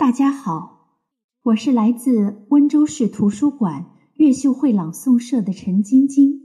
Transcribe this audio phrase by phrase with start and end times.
[0.00, 0.96] 大家好，
[1.42, 6.40] 我是来自温州市图书馆越秀会朗诵社的陈晶晶。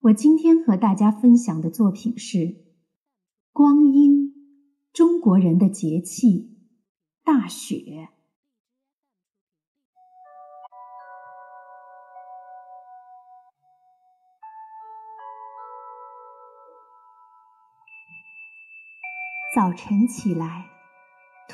[0.00, 2.56] 我今天和大家分享的作品是
[3.54, 4.34] 光阴，
[4.92, 6.58] 中国人的节气——
[7.24, 8.10] 大雪。
[19.56, 20.73] 早晨起来。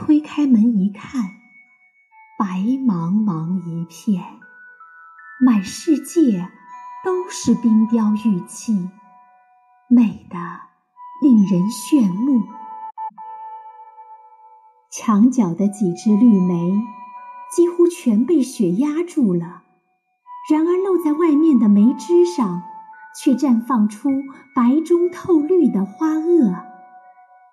[0.01, 1.23] 推开门一看，
[2.39, 4.25] 白茫茫一片，
[5.45, 6.49] 满世界
[7.05, 8.89] 都是冰雕玉砌，
[9.91, 10.39] 美得
[11.21, 12.43] 令人炫目。
[14.91, 16.83] 墙角的几枝绿梅
[17.55, 19.65] 几乎全被雪压住了，
[20.51, 22.63] 然而露在外面的梅枝上，
[23.15, 24.09] 却绽放出
[24.55, 26.65] 白中透绿的花萼，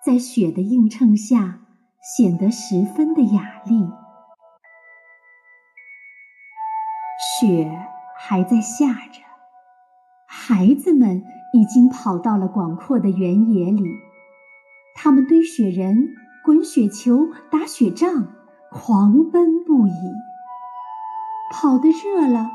[0.06, 1.60] 在雪的映衬下。
[2.16, 3.90] 显得十分的雅丽。
[7.20, 7.70] 雪
[8.18, 9.22] 还在下着，
[10.26, 13.84] 孩子们已经跑到了广阔的原野里，
[14.96, 16.16] 他们堆雪人、
[16.46, 18.28] 滚雪球、打雪仗，
[18.72, 20.14] 狂奔不已。
[21.52, 22.50] 跑得热了，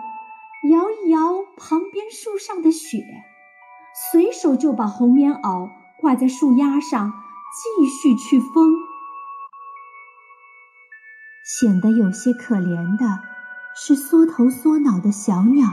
[0.71, 1.19] 摇一摇
[1.59, 3.05] 旁边树上的雪，
[4.13, 5.69] 随手就把红棉袄
[6.01, 7.13] 挂在树丫上，
[7.79, 8.73] 继续去疯。
[11.59, 13.19] 显得有些可怜的
[13.75, 15.69] 是缩头缩脑的小鸟。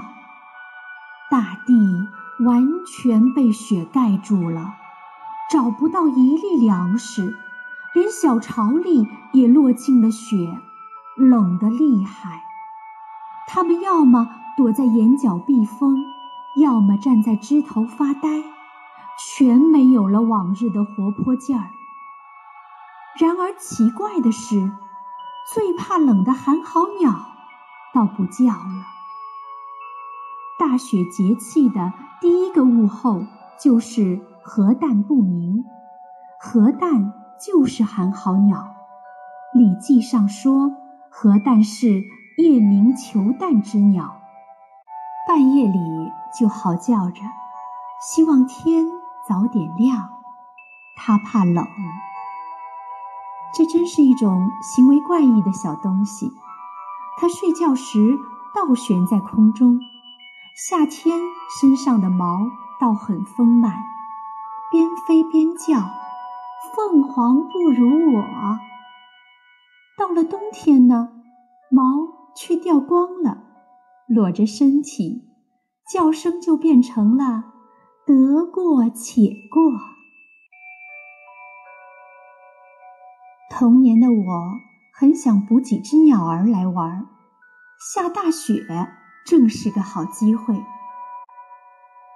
[1.31, 2.09] 大地
[2.43, 4.73] 完全被雪盖住了，
[5.49, 7.33] 找不到一粒粮食，
[7.93, 10.59] 连小巢里也落进了雪，
[11.15, 12.43] 冷得厉害。
[13.47, 16.03] 它们要么躲在眼角避风，
[16.61, 18.43] 要么站在枝头发呆，
[19.17, 21.69] 全没有了往日的活泼劲儿。
[23.17, 24.69] 然而奇怪的是。
[25.51, 27.11] 最怕冷的寒号鸟，
[27.91, 28.85] 倒不叫了。
[30.59, 31.91] 大雪节气的
[32.21, 33.23] 第一个物候
[33.59, 35.65] 就是核弹不鸣，
[36.39, 37.13] 核弹
[37.43, 38.57] 就是寒号鸟。
[39.57, 40.71] 《礼记》上说，
[41.09, 42.03] 核弹是
[42.37, 44.21] 夜鸣求弹之鸟，
[45.27, 45.79] 半夜里
[46.39, 47.21] 就嚎叫着，
[47.99, 48.85] 希望天
[49.27, 50.09] 早点亮。
[50.95, 51.65] 它怕冷。
[53.53, 56.31] 这真是一种行为怪异的小东西。
[57.17, 58.17] 它睡觉时
[58.55, 59.79] 倒悬在空中，
[60.55, 61.19] 夏天
[61.59, 62.39] 身上的毛
[62.79, 63.73] 倒很丰满，
[64.71, 65.81] 边飞边叫
[66.75, 68.23] ：“凤凰不如我。”
[69.97, 71.09] 到了冬天呢，
[71.69, 71.83] 毛
[72.35, 73.43] 却掉光了，
[74.07, 75.27] 裸着身体，
[75.91, 77.43] 叫声就变成了
[78.07, 79.73] “得过且过”。
[83.49, 84.59] 童年的我
[84.93, 87.07] 很想捕几只鸟儿来玩，
[87.93, 88.63] 下大雪
[89.25, 90.63] 正是个好机会。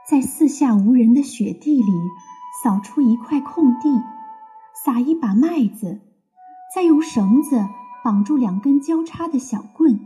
[0.10, 1.92] 在四下无人的雪地里
[2.64, 4.04] 扫出一块空地，
[4.86, 6.02] 撒一把麦子，
[6.74, 7.68] 再用绳子
[8.04, 10.00] 绑住两根交叉的小棍，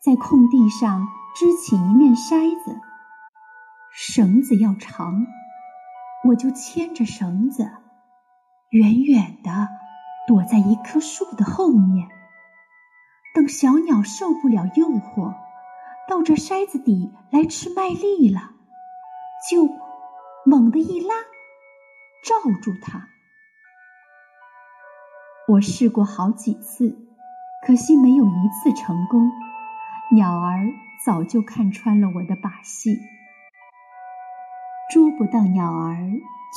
[0.00, 2.80] 在空地上支起一面筛子。
[3.92, 5.26] 绳子要长，
[6.28, 7.70] 我就牵着绳子，
[8.70, 9.68] 远远的。
[10.26, 12.08] 躲在一棵树的后面，
[13.34, 15.34] 等小鸟受不了诱惑，
[16.08, 18.50] 到这筛子底来吃麦粒了，
[19.48, 19.68] 就
[20.44, 21.14] 猛地一拉，
[22.24, 23.08] 罩住它。
[25.48, 26.96] 我试过好几次，
[27.64, 29.30] 可惜没有一次成功。
[30.10, 30.66] 鸟儿
[31.04, 32.98] 早就看穿了我的把戏，
[34.90, 35.96] 捉不到鸟儿，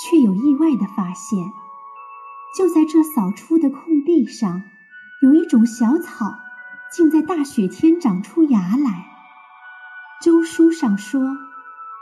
[0.02, 1.38] 却有意外的发现。
[2.58, 4.64] 就在这扫出的空地上，
[5.22, 6.40] 有一种小草，
[6.92, 9.06] 竟在大雪天长出芽来。
[10.22, 11.22] 周书上说：“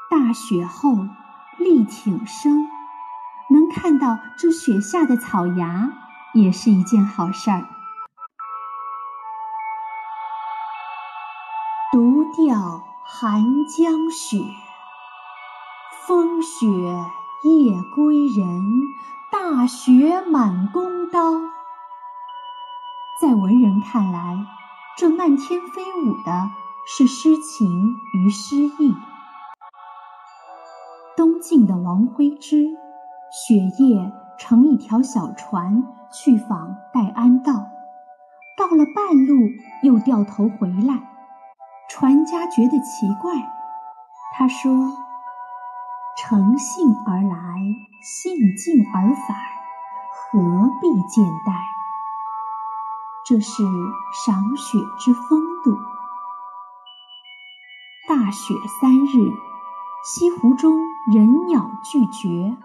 [0.10, 1.08] 大雪后
[1.58, 2.68] 力挺生”，
[3.52, 5.92] 能看到这雪下的草芽，
[6.34, 7.66] 也是一件好事儿。
[11.92, 14.38] 独钓寒江雪，
[16.08, 16.68] 风雪
[17.44, 18.64] 夜归人。
[19.30, 21.20] 大雪满弓刀，
[23.22, 24.38] 在文人看来，
[24.98, 26.50] 这漫天飞舞的
[26.86, 28.96] 是诗情与诗意。
[31.18, 32.66] 东晋的王徽之，
[33.32, 37.54] 雪夜乘一条小船去访戴安道，
[38.58, 39.36] 到了半路
[39.84, 41.02] 又掉头回来，
[41.90, 43.34] 船家觉得奇怪，
[44.38, 45.07] 他说。
[46.30, 47.56] 乘兴而来，
[48.02, 49.38] 兴尽而返，
[50.12, 51.54] 何必见待？
[53.26, 53.64] 这是
[54.26, 55.78] 赏雪之风度。
[58.10, 59.32] 大雪三日，
[60.04, 60.78] 西湖中
[61.14, 62.58] 人鸟俱绝。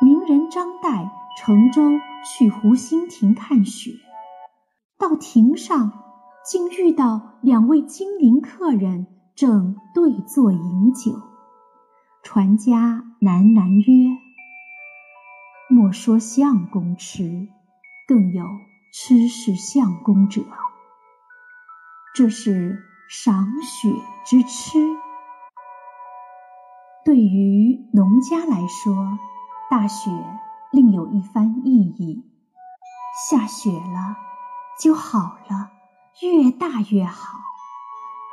[0.00, 1.82] 名人张岱乘舟
[2.24, 3.90] 去湖心亭看雪，
[4.96, 5.90] 到亭上，
[6.46, 11.31] 竟遇到两位金陵客人正对坐饮酒。
[12.22, 14.16] 船家喃喃曰
[15.68, 17.48] ：“莫说相公痴，
[18.06, 18.46] 更有
[18.92, 20.42] 痴视相公者。
[22.14, 23.92] 这是赏雪
[24.24, 24.78] 之痴。
[27.04, 29.18] 对于农家来说。”
[29.70, 30.10] 大雪
[30.70, 32.22] 另有一番意义，
[33.26, 34.18] 下雪了
[34.78, 35.70] 就好了，
[36.20, 37.38] 越大越好。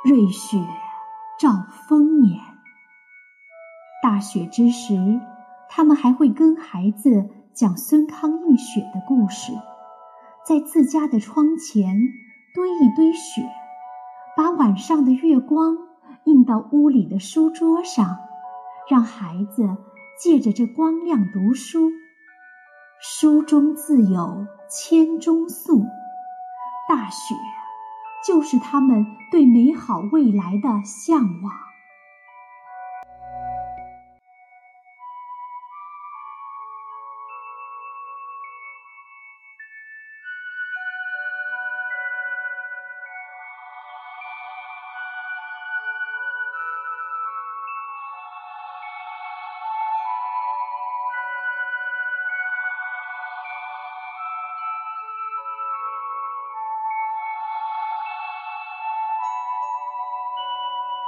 [0.03, 0.57] 瑞雪
[1.39, 2.48] 兆丰年。
[4.01, 5.19] 大雪之时，
[5.69, 9.51] 他们还会跟孩子讲孙康映雪的故事，
[10.45, 11.97] 在自家的窗前
[12.53, 13.41] 堆一堆雪，
[14.35, 15.77] 把晚上的月光
[16.25, 18.17] 映到屋里的书桌上，
[18.89, 19.77] 让孩子。
[20.21, 21.93] 借着这光亮读书，
[22.99, 25.85] 书中自有千钟粟。
[26.89, 27.35] 大雪，
[28.27, 31.53] 就是他们对美好未来的向往。